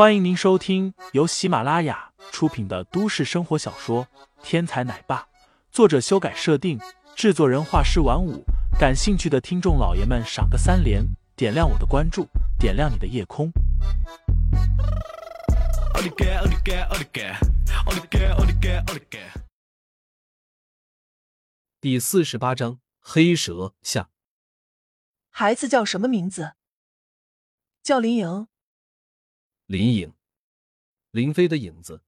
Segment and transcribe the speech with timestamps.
[0.00, 4.06] 欢迎您收听由喜马拉雅出品的都市生活小说
[4.42, 5.18] 《天才奶爸》，
[5.70, 6.80] 作者修改设定，
[7.14, 8.42] 制作人画师晚舞。
[8.78, 11.04] 感兴趣的听众老爷们，赏个三连，
[11.36, 12.26] 点亮我的关注，
[12.58, 13.52] 点亮你的夜空。
[21.78, 24.08] 第四十八章黑蛇下。
[25.28, 26.54] 孩子叫什么名字？
[27.82, 28.46] 叫林颖。
[29.70, 30.12] 林颖，
[31.12, 32.02] 林飞的影子。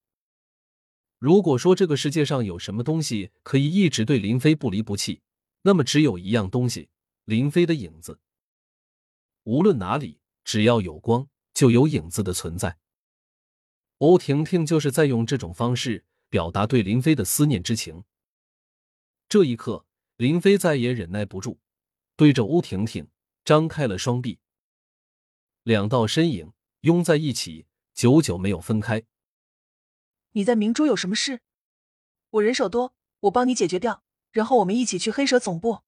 [1.20, 5.22] 如果说这个世界上有什么东西可以一直对林飞不离不弃，
[5.62, 6.88] 那么只有一样东西：
[7.24, 8.18] 林飞的影子。
[9.44, 12.80] 无论哪里，只要有光，就有影子的存在。
[13.98, 18.02] 欧婷婷就是在用这种方式表达对林飞的思念之情。
[19.28, 19.86] 这一刻，
[20.16, 21.58] 林飞再也忍耐不住，
[22.16, 23.06] 对着欧婷婷
[23.44, 24.40] 张开了双臂，
[25.62, 26.52] 两道身影。
[26.82, 29.04] 拥在一起，久久没有分开。
[30.32, 31.40] 你在明珠有什么事？
[32.30, 35.82] 我人手多，我帮你解决掉，然后我们一起去黑蛇总部。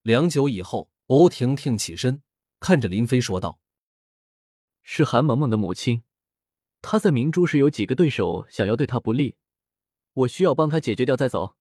[0.00, 2.22] 良久以后，欧婷婷起身，
[2.60, 3.60] 看着林飞说道
[4.82, 6.02] ：“是韩萌萌的母亲，
[6.80, 9.36] 她在明珠时有几个对手想要对她不利，
[10.14, 11.56] 我需要帮她解决掉再走。”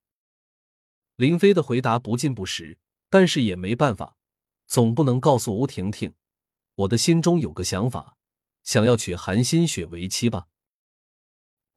[1.17, 2.77] 林飞的回答不尽不实，
[3.09, 4.15] 但是也没办法，
[4.65, 6.13] 总不能告诉欧婷婷。
[6.75, 8.17] 我的心中有个想法，
[8.63, 10.47] 想要娶韩新雪为妻吧。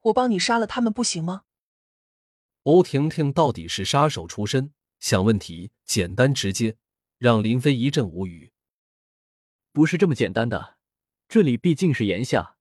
[0.01, 1.43] 我帮你杀了他们不行吗？
[2.63, 6.77] 欧婷婷到底是杀手出身，想问题简单直接，
[7.17, 8.51] 让林飞一阵无语。
[9.71, 10.77] 不是这么简单的，
[11.27, 12.57] 这里毕竟是炎夏，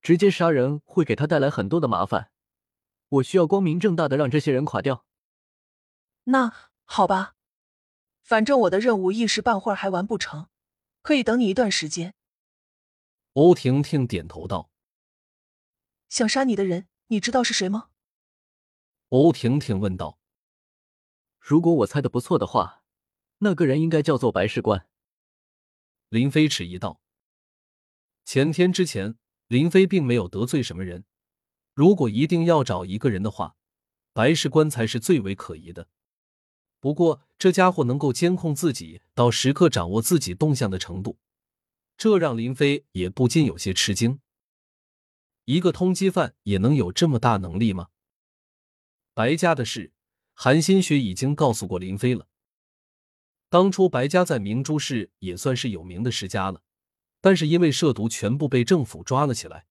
[0.00, 2.30] 直接杀人会给他带来很多的麻烦。
[3.08, 5.04] 我需要光明正大的让这些人垮掉。
[6.24, 6.52] 那
[6.84, 7.34] 好吧，
[8.22, 10.48] 反正我的任务一时半会儿还完不成。
[11.02, 12.14] 可以等你一段时间。
[13.34, 14.70] 欧婷婷点头道
[16.10, 17.88] ：“想杀你的人，你知道是谁吗？”
[19.08, 20.18] 欧婷婷问道
[21.40, 22.84] ：“如果我猜的不错的话，
[23.38, 24.86] 那个人应该叫做白事官。”
[26.10, 27.00] 林飞迟疑道
[28.26, 29.16] ：“前天之前，
[29.48, 31.06] 林飞并没有得罪什么人。
[31.72, 33.56] 如果一定要找一个人的话，
[34.12, 35.88] 白事官才是最为可疑的。”
[36.80, 41.18] 不过，这家伙能够监控自己，到时刻掌握自己动向的程度，
[41.96, 44.20] 这让林飞也不禁有些吃惊。
[45.44, 47.88] 一个通缉犯也能有这么大能力吗？
[49.14, 49.92] 白家的事，
[50.34, 52.28] 韩新雪已经告诉过林飞了。
[53.48, 56.62] 当初白家在明珠市也算是有名的世家了，
[57.20, 59.66] 但是因为涉毒，全部被政府抓了起来。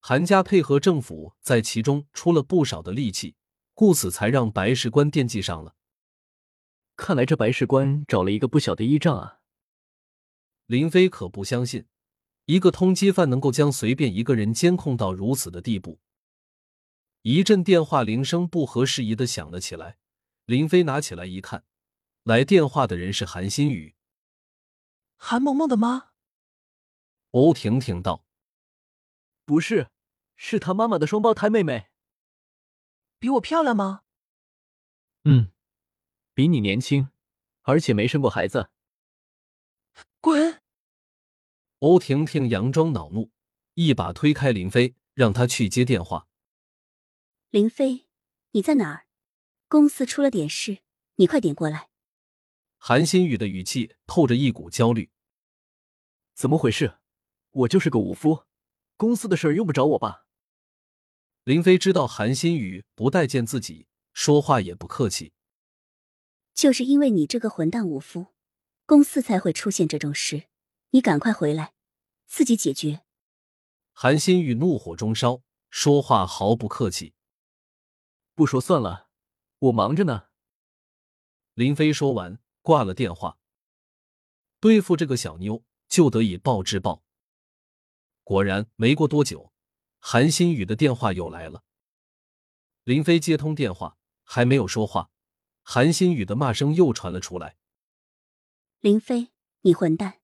[0.00, 3.34] 韩家配合政府，在其中出了不少的力气，
[3.72, 5.74] 故此才让白世官惦记上了。
[6.94, 9.40] 看来这白事官找了一个不小的依仗啊！
[10.66, 11.86] 林飞可不相信，
[12.46, 16.00] 一个通缉犯能够将随便一个人监控到如此的地步。
[17.22, 19.98] 一阵电话铃声不合时宜的响了起来，
[20.46, 21.64] 林飞拿起来一看，
[22.22, 23.94] 来电话的人是韩新宇。
[25.16, 26.10] 韩萌萌的妈。
[27.30, 28.24] 欧婷婷道
[29.44, 29.88] ：“不是，
[30.36, 31.88] 是她妈妈的双胞胎妹妹。
[33.18, 34.02] 比我漂亮吗？”
[35.24, 35.50] 嗯。
[36.34, 37.10] 比你年轻，
[37.62, 38.70] 而且没生过孩子。
[40.24, 40.62] 滚！
[41.80, 43.30] 欧婷婷佯装恼怒，
[43.74, 46.28] 一把推开林飞，让他去接电话。
[47.50, 48.06] 林飞，
[48.52, 49.06] 你在哪儿？
[49.68, 50.78] 公司出了点事，
[51.16, 51.90] 你快点过来。
[52.78, 55.10] 韩新宇的语气透着一股焦虑。
[56.32, 56.96] 怎么回事？
[57.50, 58.46] 我就是个武夫，
[58.96, 60.24] 公司的事用不着我吧？
[61.42, 65.34] 林飞知道韩新宇不待见自己，说话也不客气。
[66.54, 68.28] 就是因为你这个混蛋武夫，
[68.86, 70.48] 公司才会出现这种事。
[70.90, 71.72] 你赶快回来，
[72.26, 73.02] 自己解决。
[73.92, 77.14] 韩新宇怒火中烧，说话毫不客气。
[78.34, 79.08] 不说算了，
[79.58, 80.26] 我忙着呢。
[81.54, 83.38] 林飞说完，挂了电话。
[84.60, 87.04] 对付这个小妞，就得以暴制暴。
[88.22, 89.52] 果然，没过多久，
[89.98, 91.64] 韩新宇的电话又来了。
[92.82, 95.10] 林飞接通电话，还没有说话。
[95.62, 97.56] 韩新宇的骂声又传了出来
[98.84, 99.32] ：“林飞，
[99.62, 100.20] 你混蛋！”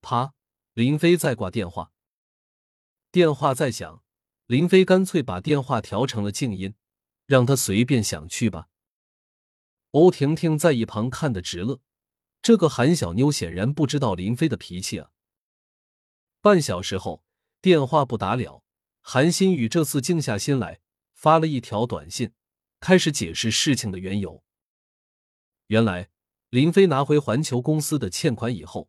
[0.00, 0.32] 啪！
[0.72, 1.92] 林飞在挂电话，
[3.12, 4.02] 电话在响，
[4.46, 6.74] 林飞干脆把电话调成了静音，
[7.26, 8.70] 让他随便想去吧。
[9.90, 11.82] 欧婷婷在一旁看得直乐，
[12.40, 15.10] 这个韩小妞显然不知道林飞的脾气啊。
[16.40, 17.22] 半小时后，
[17.60, 18.64] 电话不打了，
[19.02, 20.80] 韩新宇这次静下心来，
[21.12, 22.32] 发了一条短信，
[22.80, 24.42] 开始解释事情的缘由。
[25.66, 26.08] 原来，
[26.56, 28.88] 林飞拿回环球公司的欠款以后，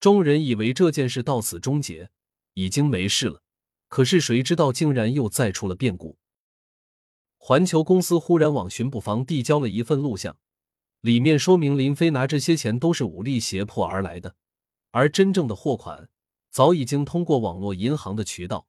[0.00, 2.10] 众人以为这件事到此终结，
[2.54, 3.44] 已经没事了，
[3.86, 6.18] 可是谁知道竟然又再出了变故。
[7.38, 10.36] 环球公司忽然往巡捕房递交了一份录像，
[11.00, 14.34] 里面说明林飞拿这些钱都是武力胁迫而来的，
[14.90, 16.08] 而真正的货款
[16.50, 18.66] 早已经通过网络银行的渠道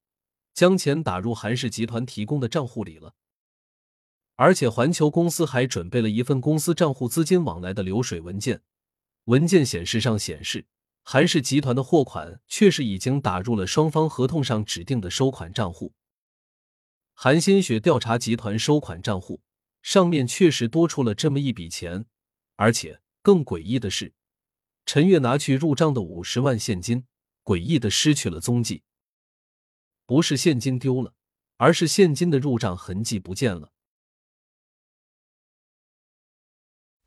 [0.54, 3.16] 将钱打入韩氏集团提供的账户里了。
[4.36, 8.62] 而且环球公司还准备了一份公司账户资金往来的流水文件，
[9.26, 10.68] 文件显示上显示
[11.04, 15.94] 韩氏集团的货款确实已经打入了双方合同上指定的收款账户。
[17.14, 19.42] 韩新雪调查集团收款账户
[19.82, 22.06] 上面确实多出了这么一笔钱，
[22.58, 24.14] 而且更诡异的是，
[24.86, 27.06] 陈月拿去入账的五十万现金，
[27.44, 28.84] 诡异的失去了踪迹。
[30.06, 31.14] 不是现金丢了，
[31.56, 33.72] 而是现金的入账痕迹不见了。